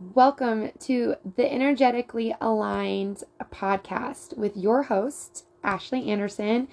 [0.00, 3.22] Welcome to the Energetically Aligned
[3.52, 6.68] podcast with your host, Ashley Anderson.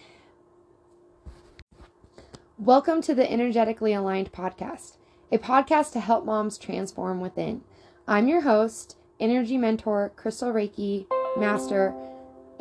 [2.57, 4.95] Welcome to the Energetically Aligned podcast,
[5.29, 7.65] a podcast to help moms transform within.
[8.07, 11.05] I'm your host, energy mentor, crystal Reiki
[11.35, 11.93] master,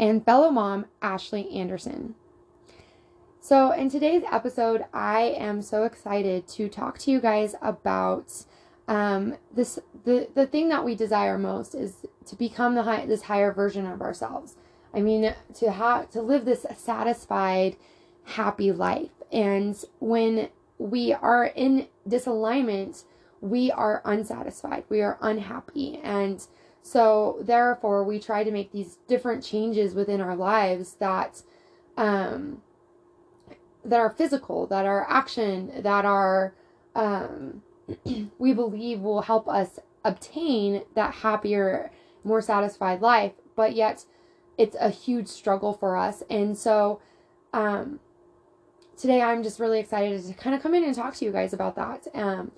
[0.00, 2.16] and fellow mom, Ashley Anderson.
[3.40, 8.44] So, in today's episode, I am so excited to talk to you guys about
[8.88, 13.22] um, this the the thing that we desire most is to become the high, this
[13.22, 14.56] higher version of ourselves.
[14.94, 17.76] I mean, to have to live this satisfied,
[18.24, 19.10] happy life.
[19.32, 23.04] And when we are in disalignment,
[23.40, 24.84] we are unsatisfied.
[24.88, 26.46] We are unhappy, and
[26.82, 31.42] so therefore we try to make these different changes within our lives that
[31.96, 32.62] um
[33.84, 36.54] that are physical, that are action, that are
[36.94, 37.62] um
[38.38, 41.90] we believe will help us obtain that happier,
[42.24, 44.04] more satisfied life, but yet
[44.58, 46.22] it's a huge struggle for us.
[46.30, 47.00] And so,
[47.52, 48.00] um,
[48.96, 51.52] today I'm just really excited to kind of come in and talk to you guys
[51.52, 52.06] about that.
[52.14, 52.52] Um,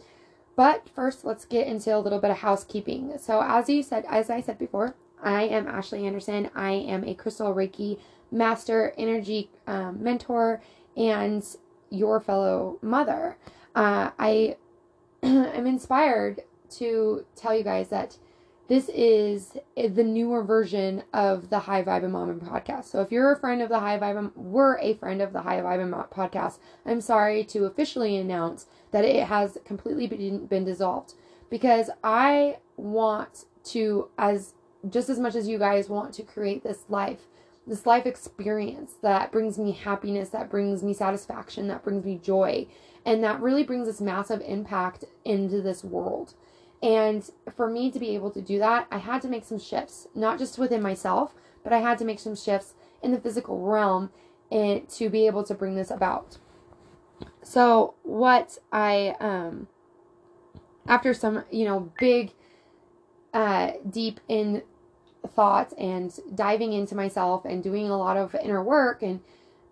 [0.56, 3.16] but first, let's get into a little bit of housekeeping.
[3.18, 6.50] So, as you said, as I said before, I am Ashley Anderson.
[6.54, 7.98] I am a crystal Reiki
[8.30, 10.60] master, energy um, mentor,
[10.96, 11.44] and
[11.90, 13.36] your fellow mother.
[13.74, 14.56] Uh, I
[15.22, 16.42] I'm inspired
[16.76, 18.18] to tell you guys that
[18.68, 22.84] this is the newer version of the High Vibe and Mom and podcast.
[22.84, 25.60] So if you're a friend of the High Vibe, were a friend of the High
[25.60, 31.14] Vibe and podcast, I'm sorry to officially announce that it has completely been, been dissolved
[31.48, 34.52] because I want to, as
[34.88, 37.26] just as much as you guys want to create this life,
[37.66, 42.66] this life experience that brings me happiness, that brings me satisfaction, that brings me joy
[43.08, 46.34] and that really brings this massive impact into this world.
[46.82, 50.08] And for me to be able to do that, I had to make some shifts,
[50.14, 51.34] not just within myself,
[51.64, 54.10] but I had to make some shifts in the physical realm
[54.52, 56.36] and to be able to bring this about.
[57.42, 59.68] So, what I um
[60.86, 62.34] after some, you know, big
[63.32, 64.62] uh deep in
[65.26, 69.20] thought and diving into myself and doing a lot of inner work and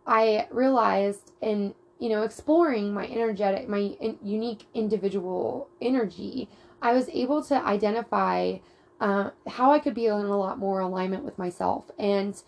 [0.07, 6.49] I realized and you know, exploring my energetic, my in, unique individual energy,
[6.83, 8.59] I was able to identify
[9.01, 11.91] uh, how I could be in a lot more alignment with myself.
[11.99, 12.41] And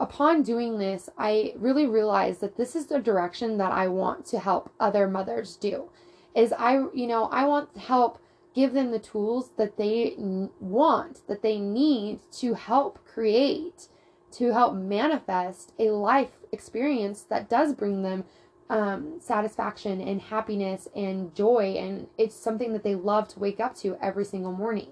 [0.00, 4.38] upon doing this, I really realized that this is the direction that I want to
[4.38, 5.90] help other mothers do.
[6.34, 8.18] Is I, you know, I want to help
[8.54, 10.14] give them the tools that they
[10.60, 13.88] want, that they need to help create,
[14.32, 18.24] to help manifest a life experience that does bring them
[18.70, 23.74] um, satisfaction and happiness and joy, and it's something that they love to wake up
[23.76, 24.90] to every single morning.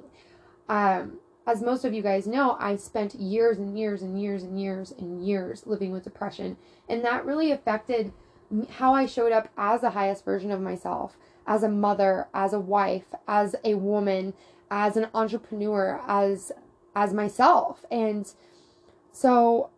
[0.68, 4.60] Um, as most of you guys know, I spent years and years and years and
[4.60, 6.56] years and years living with depression,
[6.88, 8.12] and that really affected
[8.70, 11.16] how I showed up as the highest version of myself,
[11.46, 14.34] as a mother, as a wife, as a woman,
[14.70, 16.52] as an entrepreneur, as
[16.94, 17.84] as myself.
[17.90, 18.32] And
[19.12, 19.70] so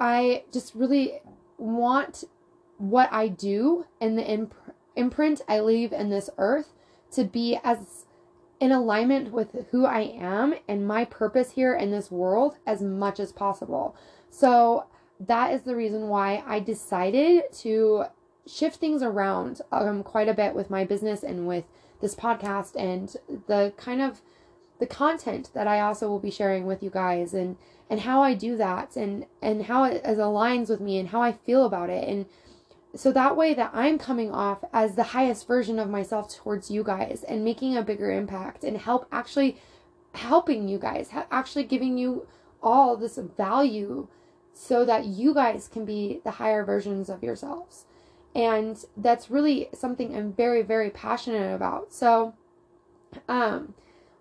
[0.00, 1.20] I just really
[1.58, 2.24] want
[2.78, 4.54] what I do and the imp-
[4.96, 6.72] imprint I leave in this earth
[7.12, 8.06] to be as
[8.60, 13.20] in alignment with who I am and my purpose here in this world as much
[13.20, 13.96] as possible.
[14.30, 14.86] So
[15.20, 18.04] that is the reason why I decided to
[18.46, 21.64] shift things around um, quite a bit with my business and with
[22.00, 24.20] this podcast and the kind of
[24.78, 27.56] the content that I also will be sharing with you guys and
[27.88, 31.32] and how I do that and and how it, aligns with me and how I
[31.32, 32.26] feel about it and
[32.96, 36.84] so that way that I'm coming off as the highest version of myself towards you
[36.84, 39.58] guys and making a bigger impact and help actually
[40.14, 42.26] helping you guys, actually giving you
[42.62, 44.06] all this value
[44.52, 47.84] so that you guys can be the higher versions of yourselves.
[48.34, 51.92] And that's really something I'm very, very passionate about.
[51.92, 52.34] So,
[53.28, 53.74] um,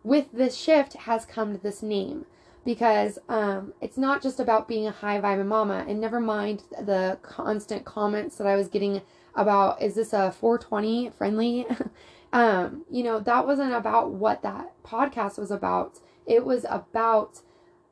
[0.03, 2.25] with this shift has come this name
[2.65, 5.85] because um, it's not just about being a high vibe mama.
[5.87, 9.01] And never mind the constant comments that I was getting
[9.35, 11.65] about is this a 420 friendly?
[12.33, 15.99] um, you know, that wasn't about what that podcast was about.
[16.25, 17.41] It was about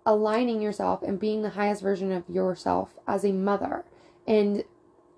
[0.06, 3.85] aligning yourself and being the highest version of yourself as a mother.
[4.27, 4.63] And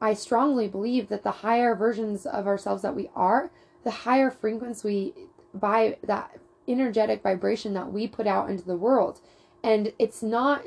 [0.01, 3.51] I strongly believe that the higher versions of ourselves that we are,
[3.83, 5.13] the higher frequency we
[5.53, 9.19] by that energetic vibration that we put out into the world
[9.63, 10.65] and it's not,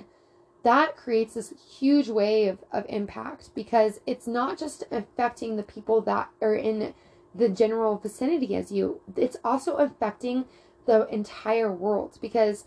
[0.62, 6.30] that creates this huge wave of impact because it's not just affecting the people that
[6.40, 6.94] are in
[7.34, 10.46] the general vicinity as you, it's also affecting
[10.86, 12.64] the entire world because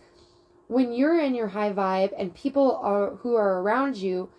[0.68, 4.30] when you're in your high vibe and people are, who are around you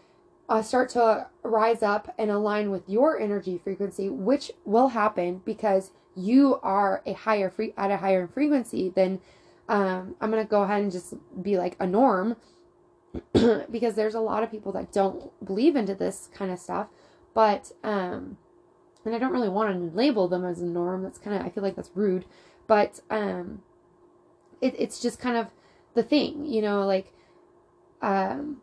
[0.49, 5.93] uh, start to rise up and align with your energy frequency, which will happen because
[6.17, 9.21] you are a higher free at a higher frequency, then
[9.71, 12.37] um, I'm gonna go ahead and just be like a norm
[13.71, 16.89] because there's a lot of people that don't believe into this kind of stuff,
[17.35, 18.37] but um,
[19.05, 21.05] and I don't really want to label them as a norm.
[21.05, 22.25] That's kind of I feel like that's rude,
[22.67, 23.63] but um,
[24.61, 25.47] it, it's just kind of
[25.95, 27.13] the thing, you know, like
[28.03, 28.63] um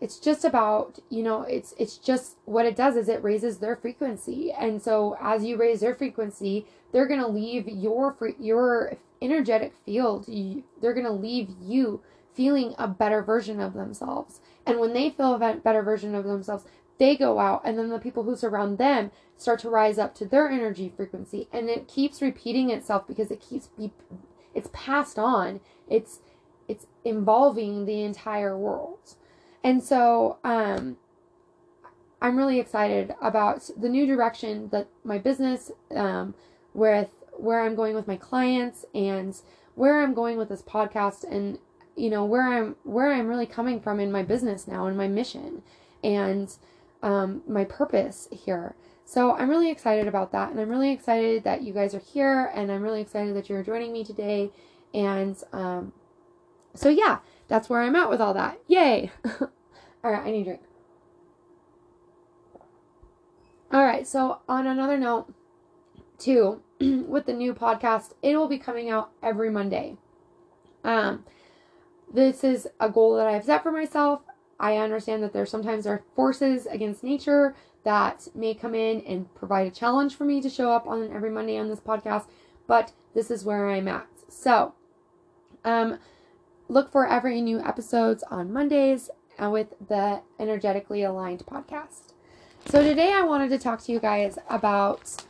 [0.00, 3.74] it's just about you know it's it's just what it does is it raises their
[3.74, 8.96] frequency and so as you raise their frequency they're going to leave your free, your
[9.22, 12.02] energetic field you, they're going to leave you
[12.34, 14.40] feeling a better version of themselves.
[14.66, 16.64] And when they feel a better version of themselves
[17.02, 20.24] they go out and then the people who surround them start to rise up to
[20.24, 23.92] their energy frequency and it keeps repeating itself because it keeps be,
[24.54, 25.60] it's passed on.
[25.88, 26.20] It's
[26.68, 29.16] it's involving the entire world.
[29.64, 30.96] And so um,
[32.20, 36.34] I'm really excited about the new direction that my business, um,
[36.72, 39.34] with where I'm going with my clients and
[39.74, 41.58] where I'm going with this podcast and
[41.96, 45.08] you know where I'm where I'm really coming from in my business now and my
[45.08, 45.62] mission
[46.02, 46.54] and
[47.02, 48.74] um, my purpose here.
[49.04, 52.50] So I'm really excited about that and I'm really excited that you guys are here
[52.54, 54.50] and I'm really excited that you're joining me today
[54.94, 55.92] and um,
[56.74, 57.18] so yeah,
[57.48, 58.58] that's where I'm at with all that.
[58.68, 59.10] Yay!
[59.40, 60.60] all right, I need a drink.
[63.72, 65.32] All right, so on another note,
[66.22, 69.96] too, with the new podcast, it will be coming out every Monday.
[70.84, 71.24] Um,
[72.12, 74.22] this is a goal that I've set for myself.
[74.60, 77.54] I understand that there sometimes are forces against nature
[77.84, 81.30] that may come in and provide a challenge for me to show up on every
[81.30, 82.26] Monday on this podcast,
[82.66, 84.06] but this is where I'm at.
[84.28, 84.74] So,
[85.64, 85.98] um,
[86.72, 92.14] Look for every new episodes on Mondays with the Energetically Aligned podcast.
[92.64, 95.22] So today I wanted to talk to you guys about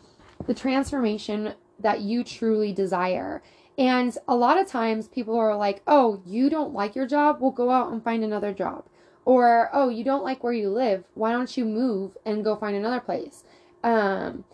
[0.46, 3.42] the transformation that you truly desire.
[3.78, 7.40] And a lot of times people are like, "Oh, you don't like your job?
[7.40, 8.84] Well, go out and find another job."
[9.24, 11.04] Or, "Oh, you don't like where you live?
[11.14, 13.44] Why don't you move and go find another place?"
[13.82, 14.44] Um,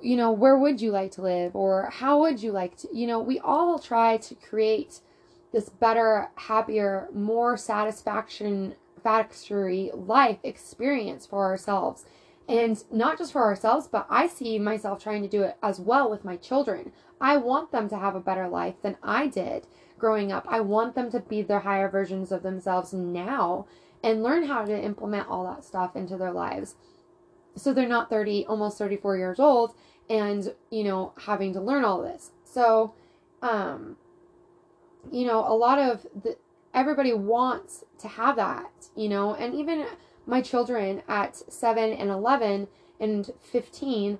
[0.00, 3.06] you know, where would you like to live or how would you like to, you
[3.06, 5.00] know, we all try to create
[5.52, 12.04] this better, happier, more satisfaction factory life experience for ourselves.
[12.48, 16.10] And not just for ourselves, but I see myself trying to do it as well
[16.10, 16.92] with my children.
[17.20, 19.66] I want them to have a better life than I did
[19.98, 20.46] growing up.
[20.48, 23.66] I want them to be their higher versions of themselves now
[24.02, 26.76] and learn how to implement all that stuff into their lives.
[27.54, 29.74] So they're not 30, almost 34 years old
[30.08, 32.30] and, you know, having to learn all this.
[32.44, 32.94] So,
[33.42, 33.96] um,
[35.10, 36.36] you know, a lot of the
[36.74, 39.86] everybody wants to have that, you know, and even
[40.28, 42.68] my children at 7 and 11
[43.00, 44.18] and 15,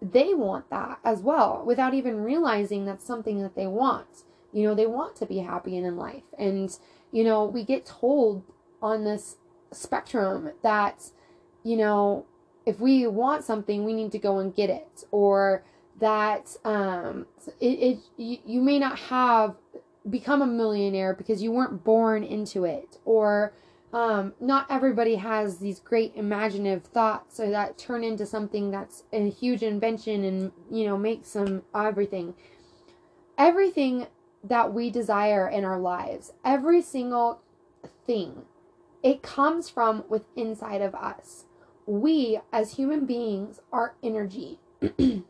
[0.00, 4.22] they want that as well without even realizing that's something that they want.
[4.52, 6.22] You know, they want to be happy and in life.
[6.38, 6.76] And,
[7.12, 8.44] you know, we get told
[8.80, 9.36] on this
[9.72, 11.10] spectrum that,
[11.64, 12.24] you know,
[12.64, 15.04] if we want something, we need to go and get it.
[15.10, 15.64] Or
[16.00, 17.26] that um,
[17.60, 19.56] it, it you, you may not have
[20.08, 23.52] become a millionaire because you weren't born into it or
[23.92, 29.30] um, not everybody has these great imaginative thoughts or that turn into something that's a
[29.30, 32.34] huge invention and you know makes some everything.
[33.36, 34.06] Everything
[34.44, 37.40] that we desire in our lives every single
[38.06, 38.42] thing
[39.02, 41.44] it comes from with inside of us.
[41.86, 44.58] We as human beings are energy.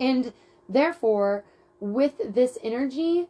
[0.00, 0.32] And
[0.68, 1.44] therefore
[1.78, 3.28] with this energy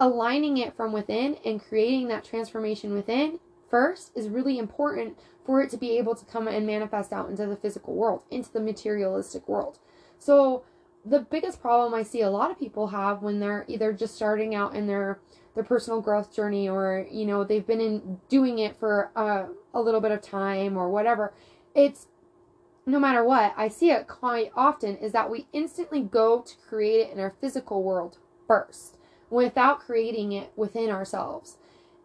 [0.00, 3.38] aligning it from within and creating that transformation within
[3.70, 7.46] first is really important for it to be able to come and manifest out into
[7.46, 9.78] the physical world, into the materialistic world.
[10.18, 10.64] So,
[11.04, 14.54] the biggest problem I see a lot of people have when they're either just starting
[14.54, 15.20] out in their
[15.54, 19.80] their personal growth journey or you know they've been in doing it for a, a
[19.80, 21.32] little bit of time or whatever
[21.74, 22.06] it's
[22.86, 27.08] no matter what i see it quite often is that we instantly go to create
[27.08, 28.98] it in our physical world first
[29.34, 31.56] without creating it within ourselves.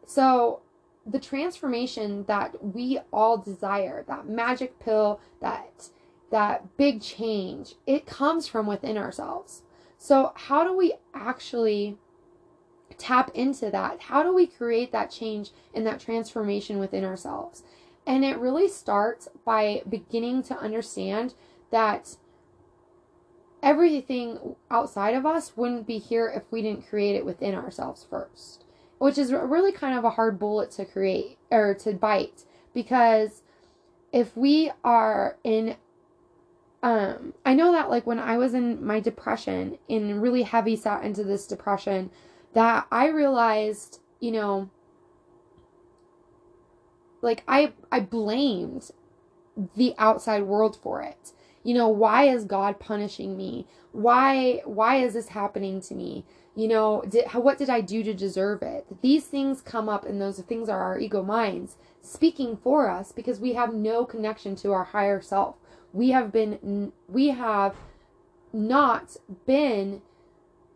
[0.06, 0.62] So,
[1.06, 5.90] the transformation that we all desire, that magic pill, that
[6.32, 9.62] that big change, it comes from within ourselves.
[9.98, 11.98] So, how do we actually
[12.98, 14.02] tap into that?
[14.02, 17.64] How do we create that change and that transformation within ourselves?
[18.06, 21.36] And it really starts by beginning to understand
[21.70, 22.18] that
[23.62, 28.66] everything outside of us wouldn't be here if we didn't create it within ourselves first,
[28.98, 33.42] which is really kind of a hard bullet to create or to bite because
[34.12, 35.76] if we are in
[36.82, 41.04] um I know that like when I was in my depression and really heavy sat
[41.04, 42.10] into this depression
[42.54, 44.70] that I realized, you know,
[47.22, 48.92] like I I blamed
[49.76, 51.34] the outside world for it.
[51.64, 53.68] You know, why is God punishing me?
[53.92, 56.26] Why why is this happening to me?
[56.56, 58.86] You know, did, what did I do to deserve it?
[59.02, 63.40] These things come up, and those things are our ego minds speaking for us because
[63.40, 65.56] we have no connection to our higher self.
[65.94, 67.76] We have been, we have
[68.54, 70.02] not been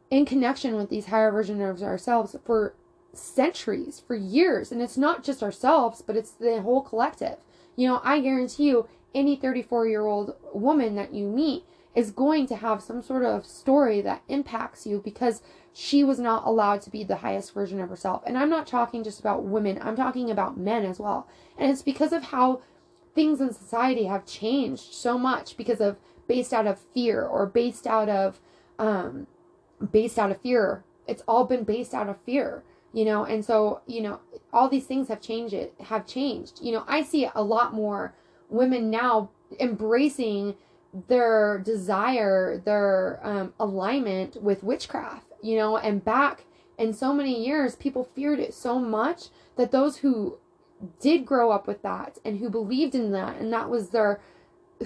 [0.09, 2.75] in connection with these higher versions of ourselves for
[3.13, 4.71] centuries, for years.
[4.71, 7.37] And it's not just ourselves, but it's the whole collective.
[7.75, 11.63] You know, I guarantee you, any 34 year old woman that you meet
[11.95, 15.41] is going to have some sort of story that impacts you because
[15.73, 18.23] she was not allowed to be the highest version of herself.
[18.25, 21.27] And I'm not talking just about women, I'm talking about men as well.
[21.57, 22.61] And it's because of how
[23.13, 27.85] things in society have changed so much because of based out of fear or based
[27.85, 28.39] out of
[28.79, 29.27] um
[29.91, 30.83] based out of fear.
[31.07, 34.19] It's all been based out of fear, you know, and so, you know,
[34.51, 36.59] all these things have changed it have changed.
[36.61, 38.15] You know, I see a lot more
[38.53, 39.29] women now
[39.59, 40.55] embracing
[41.07, 46.45] their desire, their um, alignment with witchcraft, you know, and back
[46.77, 49.25] in so many years, people feared it so much
[49.57, 50.37] that those who
[50.99, 54.19] did grow up with that and who believed in that and that was their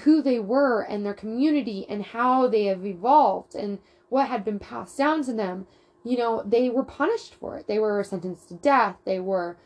[0.02, 4.60] who they were and their community and how they have evolved and what had been
[4.60, 5.66] passed down to them,
[6.04, 7.68] you know, they were punished for it.
[7.68, 8.98] They were sentenced to death.
[9.06, 9.58] They were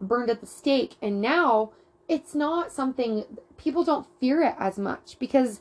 [0.00, 0.96] burned at the stake.
[1.00, 1.72] And now
[2.08, 3.24] it's not something
[3.56, 5.60] people don't fear it as much because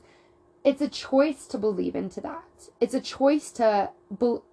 [0.63, 2.69] it's a choice to believe into that.
[2.79, 3.91] It's a choice to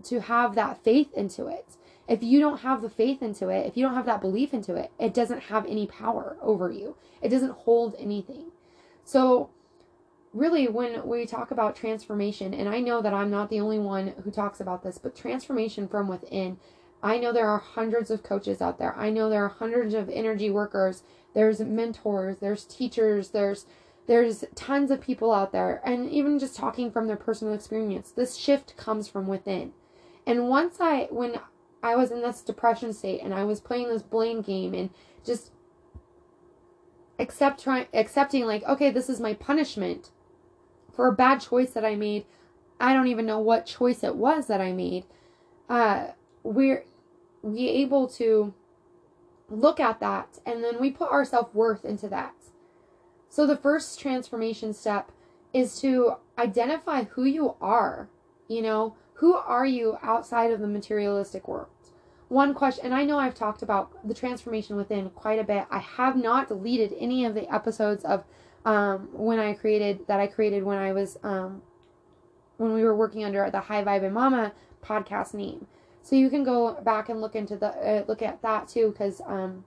[0.04, 1.76] to have that faith into it.
[2.08, 4.74] If you don't have the faith into it, if you don't have that belief into
[4.74, 6.96] it, it doesn't have any power over you.
[7.22, 8.50] It doesn't hold anything.
[9.04, 9.50] So
[10.32, 14.14] really when we talk about transformation and I know that I'm not the only one
[14.24, 16.58] who talks about this, but transformation from within
[17.02, 18.94] I know there are hundreds of coaches out there.
[18.96, 21.02] I know there are hundreds of energy workers
[21.34, 23.66] there's mentors, there's teachers, there's
[24.06, 28.10] there's tons of people out there and even just talking from their personal experience.
[28.10, 29.72] This shift comes from within.
[30.26, 31.38] And once I when
[31.82, 34.90] I was in this depression state and I was playing this blame game and
[35.24, 35.52] just
[37.18, 40.10] accept trying accepting like okay this is my punishment
[40.92, 42.24] for a bad choice that I made.
[42.80, 45.04] I don't even know what choice it was that I made.
[45.68, 46.08] Uh
[46.42, 46.84] we're
[47.42, 48.54] we able to
[49.48, 52.34] look at that and then we put our self worth into that.
[53.28, 55.12] So the first transformation step
[55.52, 58.08] is to identify who you are.
[58.48, 61.68] You know, who are you outside of the materialistic world?
[62.28, 65.66] One question, and I know I've talked about the transformation within quite a bit.
[65.70, 68.24] I have not deleted any of the episodes of
[68.64, 71.62] um, when I created that I created when I was um,
[72.56, 74.52] when we were working under the High Vibe and Mama
[74.84, 75.66] podcast name.
[76.02, 79.20] So you can go back and look into the uh, look at that too because
[79.26, 79.64] um,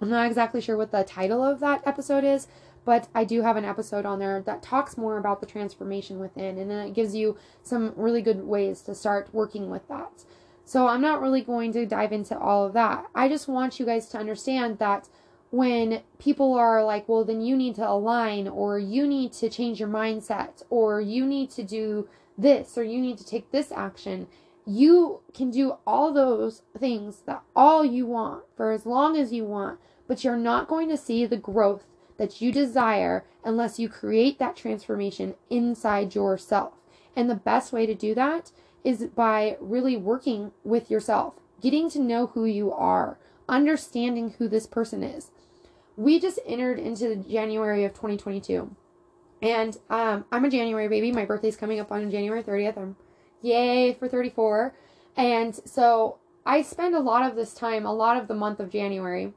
[0.00, 2.46] I'm not exactly sure what the title of that episode is,
[2.84, 6.58] but I do have an episode on there that talks more about the transformation within,
[6.58, 10.24] and then it gives you some really good ways to start working with that.
[10.64, 13.06] So I'm not really going to dive into all of that.
[13.14, 15.08] I just want you guys to understand that
[15.50, 19.80] when people are like, well, then you need to align, or you need to change
[19.80, 24.28] your mindset, or you need to do this, or you need to take this action
[24.68, 29.44] you can do all those things that all you want for as long as you
[29.44, 31.84] want, but you're not going to see the growth
[32.18, 36.74] that you desire unless you create that transformation inside yourself.
[37.16, 38.52] And the best way to do that
[38.84, 44.66] is by really working with yourself, getting to know who you are, understanding who this
[44.66, 45.30] person is.
[45.96, 48.76] We just entered into January of 2022.
[49.40, 51.10] And um, I'm a January baby.
[51.10, 52.76] My birthday's coming up on January 30th.
[52.76, 52.96] I'm
[53.42, 54.74] Yay for 34.
[55.16, 58.70] And so I spend a lot of this time, a lot of the month of
[58.70, 59.32] January,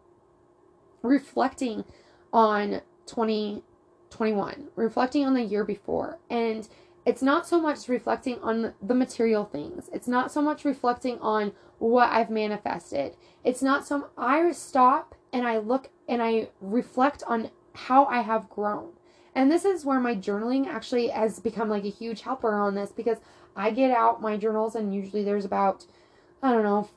[1.02, 1.84] reflecting
[2.32, 6.20] on 2021, reflecting on the year before.
[6.30, 6.68] And
[7.06, 11.54] it's not so much reflecting on the material things, it's not so much reflecting on
[11.80, 13.18] what I've manifested.
[13.44, 18.50] It's not so I stop and I look and I reflect on how I have
[18.50, 18.92] grown.
[19.34, 22.92] And this is where my journaling actually has become like a huge helper on this
[22.92, 23.18] because
[23.56, 25.86] I get out my journals, and usually there's about,
[26.42, 26.90] I don't know,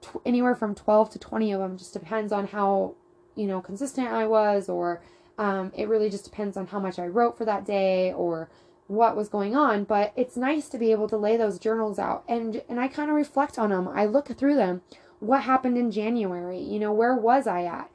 [0.00, 1.78] tw- anywhere from 12 to 20 of them.
[1.78, 2.94] Just depends on how,
[3.34, 5.02] you know, consistent I was, or
[5.38, 8.48] um, it really just depends on how much I wrote for that day, or
[8.88, 12.24] what was going on, but it's nice to be able to lay those journals out
[12.26, 13.86] and and I kind of reflect on them.
[13.86, 14.80] I look through them.
[15.20, 16.58] What happened in January?
[16.58, 17.90] You know, where was I at?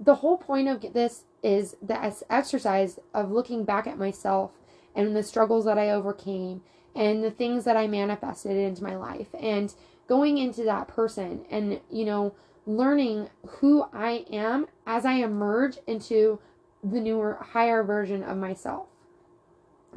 [0.00, 4.52] The whole point of this is the exercise of looking back at myself
[4.94, 6.62] and the struggles that I overcame
[6.96, 9.72] and the things that I manifested into my life and
[10.08, 12.34] going into that person and you know
[12.66, 16.40] learning who I am as I emerge into
[16.82, 18.86] the newer higher version of myself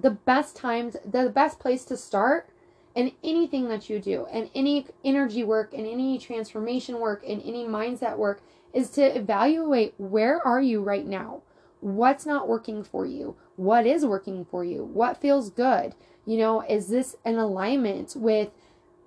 [0.01, 2.49] the best times, the best place to start
[2.95, 7.65] in anything that you do, and any energy work, and any transformation work, and any
[7.65, 8.41] mindset work,
[8.73, 11.41] is to evaluate where are you right now?
[11.81, 13.35] What's not working for you?
[13.59, 14.85] What is working for you?
[14.85, 15.93] What feels good?
[16.25, 18.51] You know, is this an alignment with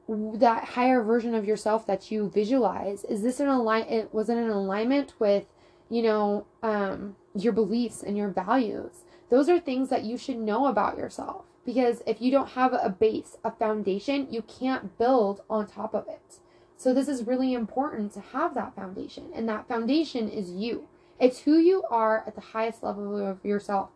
[0.07, 3.05] that higher version of yourself that you visualize?
[3.05, 4.09] Is this an align?
[4.13, 5.47] Was it an alignment with,
[5.89, 9.05] you know, um, your beliefs and your values?
[9.31, 12.91] Those are things that you should know about yourself because if you don't have a
[12.91, 16.41] base, a foundation, you can't build on top of it.
[16.77, 20.89] So this is really important to have that foundation, and that foundation is you.
[21.19, 23.89] It's who you are at the highest level of yourself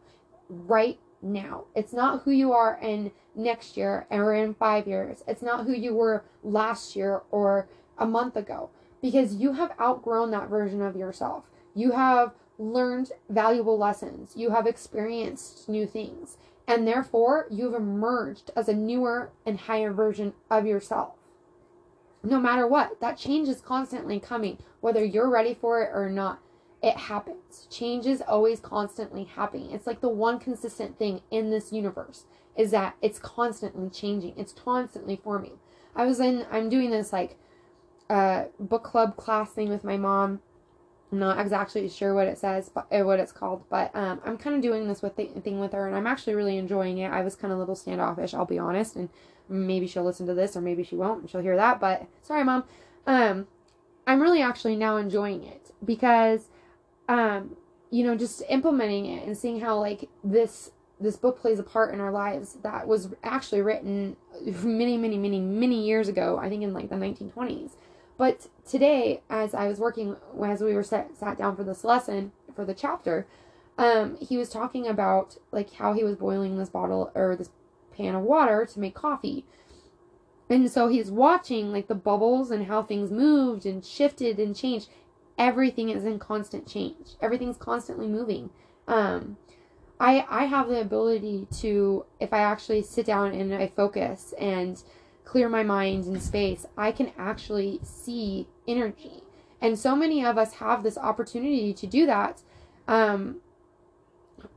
[0.48, 1.64] right now.
[1.74, 5.22] It's not who you are in next year or in 5 years.
[5.26, 10.30] It's not who you were last year or a month ago because you have outgrown
[10.30, 11.44] that version of yourself.
[11.74, 18.68] You have learned valuable lessons, you have experienced new things, and therefore you've emerged as
[18.68, 21.14] a newer and higher version of yourself.
[22.22, 26.40] No matter what, that change is constantly coming, whether you're ready for it or not.
[26.82, 27.66] It happens.
[27.70, 29.70] Change is always constantly happening.
[29.70, 32.24] It's like the one consistent thing in this universe
[32.56, 34.34] is that it's constantly changing.
[34.36, 35.58] It's constantly forming.
[35.94, 37.36] I was in, I'm doing this like
[38.08, 40.40] uh, book club class thing with my mom
[41.12, 44.36] I'm not exactly sure what it says, but uh, what it's called, but um, I'm
[44.36, 47.10] kind of doing this with the thing with her, and I'm actually really enjoying it.
[47.10, 49.08] I was kind of a little standoffish, I'll be honest, and
[49.48, 51.78] maybe she'll listen to this, or maybe she won't, and she'll hear that.
[51.78, 52.64] But sorry, mom.
[53.06, 53.46] Um,
[54.06, 56.48] I'm really actually now enjoying it because,
[57.08, 57.56] um,
[57.90, 61.92] you know, just implementing it and seeing how like this this book plays a part
[61.92, 64.16] in our lives that was actually written
[64.62, 66.38] many, many, many, many years ago.
[66.38, 67.72] I think in like the 1920s
[68.18, 72.32] but today, as I was working, as we were sat, sat down for this lesson,
[72.54, 73.26] for the chapter,
[73.76, 77.50] um, he was talking about like how he was boiling this bottle or this
[77.94, 79.44] pan of water to make coffee.
[80.48, 84.88] And so he's watching like the bubbles and how things moved and shifted and changed.
[85.38, 87.16] Everything is in constant change.
[87.20, 88.50] Everything's constantly moving.
[88.88, 89.36] Um,
[89.98, 94.82] I I have the ability to if I actually sit down and I focus and
[95.24, 99.22] clear my mind and space, I can actually see energy.
[99.60, 102.42] And so many of us have this opportunity to do that.
[102.86, 103.40] Um,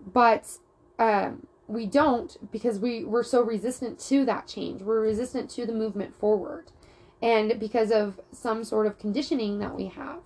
[0.06, 0.58] but
[1.00, 4.82] um, we don't because we, we're so resistant to that change.
[4.82, 6.72] We're resistant to the movement forward.
[7.22, 10.20] And because of some sort of conditioning that we have.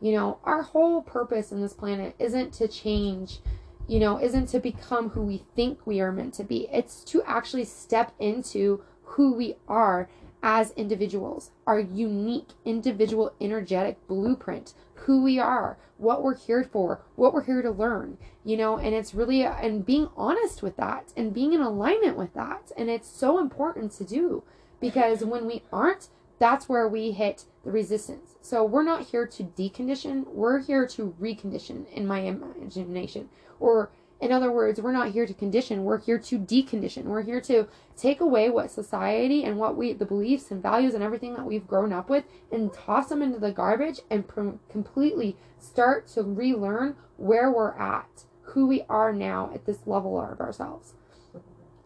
[0.00, 3.40] You know, our whole purpose in this planet isn't to change,
[3.86, 6.68] you know, isn't to become who we think we are meant to be.
[6.72, 10.08] It's to actually step into who we are
[10.42, 17.34] as individuals, our unique individual energetic blueprint, who we are, what we're here for, what
[17.34, 21.34] we're here to learn, you know, and it's really, and being honest with that and
[21.34, 22.72] being in alignment with that.
[22.76, 24.42] And it's so important to do
[24.80, 26.08] because when we aren't,
[26.40, 28.34] that's where we hit the resistance.
[28.40, 33.28] So we're not here to decondition, we're here to recondition in my imagination
[33.60, 37.04] or in other words, we're not here to condition, we're here to decondition.
[37.04, 41.02] We're here to take away what society and what we, the beliefs and values and
[41.02, 45.36] everything that we've grown up with and toss them into the garbage and pr- completely
[45.58, 50.92] start to relearn where we're at, who we are now at this level of ourselves.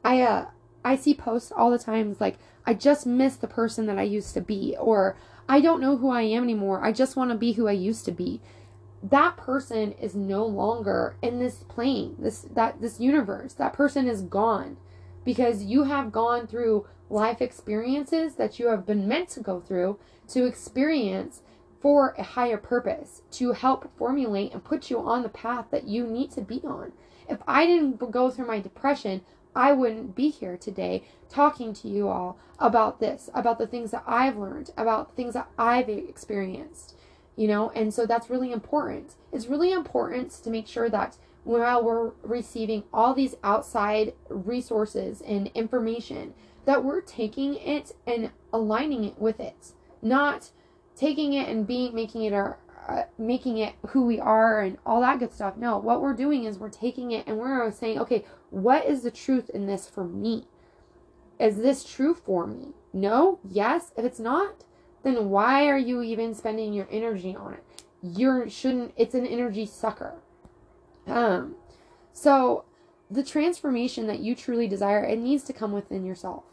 [0.04, 0.46] I, uh,
[0.84, 4.34] I see posts all the times like, I just miss the person that I used
[4.34, 5.16] to be, or
[5.48, 6.84] I don't know who I am anymore.
[6.84, 8.40] I just want to be who I used to be
[9.10, 13.52] that person is no longer in this plane, this that this universe.
[13.52, 14.78] That person is gone
[15.24, 19.98] because you have gone through life experiences that you have been meant to go through
[20.28, 21.42] to experience
[21.80, 26.06] for a higher purpose, to help formulate and put you on the path that you
[26.06, 26.92] need to be on.
[27.28, 29.20] If I didn't go through my depression,
[29.54, 34.04] I wouldn't be here today talking to you all about this, about the things that
[34.06, 36.94] I've learned, about things that I've experienced
[37.36, 37.70] you know?
[37.70, 39.14] And so that's really important.
[39.32, 45.48] It's really important to make sure that while we're receiving all these outside resources and
[45.48, 49.72] information that we're taking it and aligning it with it.
[50.00, 50.50] Not
[50.96, 55.00] taking it and being making it our uh, making it who we are and all
[55.00, 55.56] that good stuff.
[55.56, 59.10] No, what we're doing is we're taking it and we're saying, okay, what is the
[59.10, 60.46] truth in this for me?
[61.38, 62.74] Is this true for me?
[62.92, 63.40] No?
[63.48, 63.92] Yes?
[63.96, 64.64] If it's not,
[65.02, 67.64] then why are you even spending your energy on it?
[68.02, 70.14] You shouldn't, it's an energy sucker.
[71.06, 71.56] Um,
[72.12, 72.64] so
[73.10, 76.44] the transformation that you truly desire, it needs to come within yourself.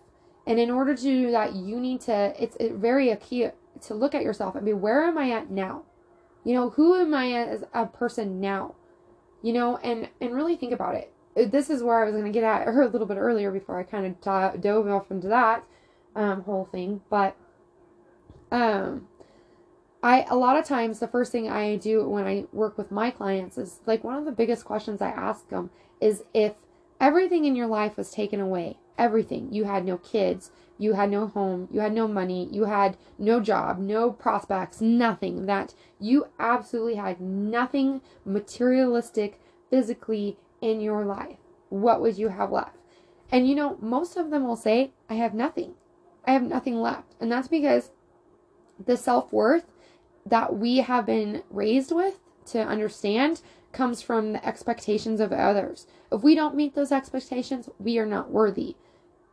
[0.45, 3.47] And in order to do that, you need to, it's very key
[3.82, 5.84] to look at yourself and be, where am I at now?
[6.43, 8.75] You know, who am I as a person now?
[9.43, 11.13] You know, and, and really think about it.
[11.36, 13.80] This is where I was going to get at her a little bit earlier before
[13.80, 15.63] I kind of dove off into that
[16.15, 17.02] um, whole thing.
[17.10, 17.36] But,
[18.52, 19.08] um,
[20.04, 23.12] I a lot of times the first thing I do when I work with my
[23.12, 26.54] clients is like one of the biggest questions I ask them is if
[27.00, 29.54] everything in your life was taken away, everything.
[29.54, 33.39] You had no kids, you had no home, you had no money, you had no
[33.39, 35.46] job, no prospects, nothing.
[35.46, 39.39] That you absolutely had nothing materialistic
[39.70, 41.38] physically in your life.
[41.69, 42.78] What would you have left?
[43.32, 45.74] And you know, most of them will say, I have nothing.
[46.26, 47.15] I have nothing left.
[47.19, 47.91] And that's because
[48.84, 49.65] the self worth
[50.26, 55.88] that we have been raised with to understand comes from the expectations of others.
[56.12, 58.76] If we don't meet those expectations, we are not worthy.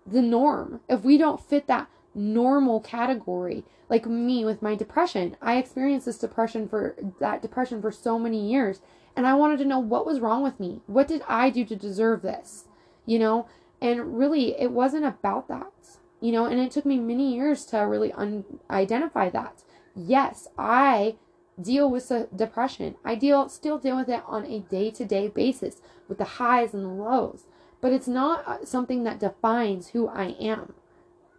[0.07, 5.57] The norm, if we don't fit that normal category, like me with my depression, I
[5.57, 8.81] experienced this depression for that depression for so many years.
[9.19, 10.81] And I wanted to know what was wrong with me.
[10.87, 12.67] What did I do to deserve this?
[13.05, 13.49] You know,
[13.83, 15.73] and really, it wasn't about that.
[16.21, 19.63] You know, and it took me many years to really un- identify that
[19.99, 21.17] yes, I
[21.61, 22.95] deal with depression.
[23.05, 26.89] I deal still deal with it on a day-to-day basis with the highs and the
[26.89, 27.45] lows,
[27.81, 30.75] but it's not uh, something that defines who I am,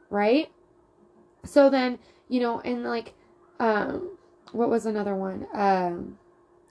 [0.10, 0.52] right?
[1.46, 3.14] So then, you know, and like
[3.60, 4.18] um
[4.52, 5.48] what was another one?
[5.54, 6.19] Um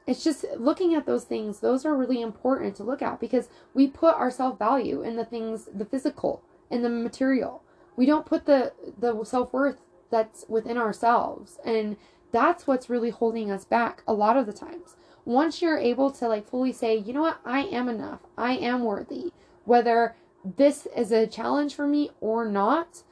[0.08, 3.86] it's just looking at those things, those are really important to look at because we
[3.86, 7.62] put our self-value in the things, the physical, in the material.
[7.94, 11.58] We don't put the the self-worth that's within ourselves.
[11.64, 11.96] And
[12.32, 14.96] that's what's really holding us back a lot of the times.
[15.26, 18.84] Once you're able to like fully say, you know what, I am enough, I am
[18.84, 19.32] worthy,
[19.64, 20.16] whether
[20.56, 23.02] this is a challenge for me or not,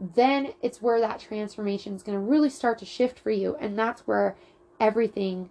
[0.00, 3.56] then it's where that transformation is going to really start to shift for you.
[3.60, 4.36] And that's where
[4.80, 5.50] everything,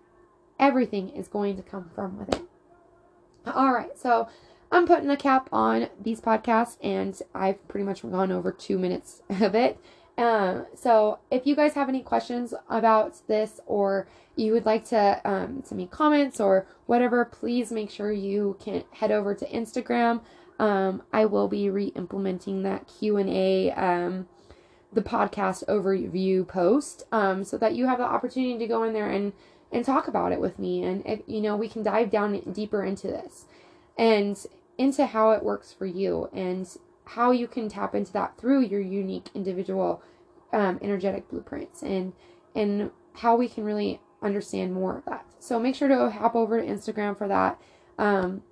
[0.60, 2.42] everything is going to come from with it.
[3.46, 3.98] All right.
[3.98, 4.28] So
[4.72, 9.22] I'm putting a cap on these podcasts and I've pretty much gone over two minutes
[9.30, 9.80] of it.
[10.18, 15.22] Um, so if you guys have any questions about this or you would like to
[15.26, 20.22] um, send me comments or whatever, please make sure you can head over to Instagram.
[20.58, 24.28] Um, I will be re-implementing that Q&A, um,
[24.94, 29.10] the podcast overview post, um, so that you have the opportunity to go in there
[29.10, 29.34] and,
[29.76, 30.84] and talk about it with me.
[30.84, 33.44] And if, you know, we can dive down deeper into this
[33.98, 34.42] and
[34.78, 36.66] into how it works for you and
[37.04, 40.02] how you can tap into that through your unique individual
[40.54, 42.14] um, energetic blueprints and
[42.56, 45.26] and how we can really understand more of that.
[45.40, 47.60] So make sure to hop over to Instagram for that.
[48.00, 48.44] Um,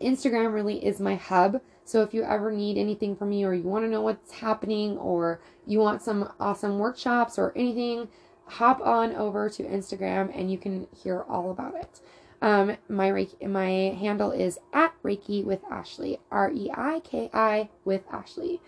[0.00, 1.60] Instagram really is my hub.
[1.84, 4.98] So if you ever need anything from me or you want to know what's happening
[4.98, 8.08] or you want some awesome workshops or anything,
[8.46, 12.00] hop on over to Instagram and you can hear all about it.
[12.42, 17.70] Um, my Reiki, my handle is at Reiki with Ashley, R E I K I
[17.84, 18.60] with Ashley.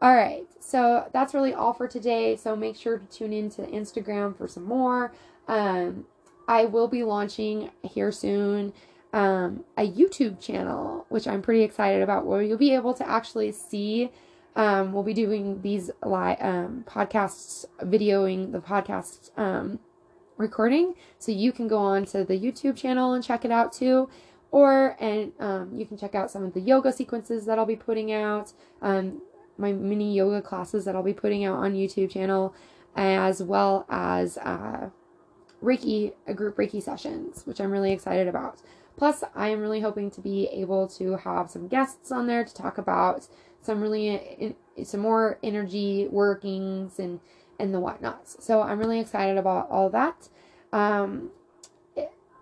[0.00, 2.34] All right, so that's really all for today.
[2.36, 5.12] So make sure to tune in to Instagram for some more.
[5.46, 6.06] Um,
[6.48, 8.72] I will be launching here soon
[9.12, 13.52] um, a YouTube channel, which I'm pretty excited about, where you'll be able to actually
[13.52, 14.10] see.
[14.54, 19.78] Um, we'll be doing these live um, podcasts, videoing the podcast um,
[20.36, 24.08] recording, so you can go on to the YouTube channel and check it out too
[24.52, 27.74] or and um, you can check out some of the yoga sequences that I'll be
[27.74, 29.22] putting out, um,
[29.58, 32.54] my mini yoga classes that I'll be putting out on YouTube channel,
[32.94, 34.90] as well as uh,
[35.62, 38.60] Reiki, a group Reiki sessions, which I'm really excited about.
[38.96, 42.54] Plus, I am really hoping to be able to have some guests on there to
[42.54, 43.26] talk about
[43.62, 47.20] some really some more energy workings and
[47.58, 48.36] and the whatnots.
[48.40, 50.28] So I'm really excited about all that.
[50.72, 51.30] Um,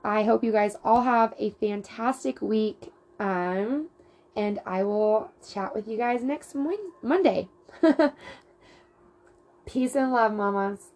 [0.02, 2.92] I hope you guys all have a fantastic week.
[3.18, 3.88] Um,
[4.34, 6.54] and I will chat with you guys next
[7.02, 7.48] Monday.
[9.66, 10.92] Peace and love, mamas.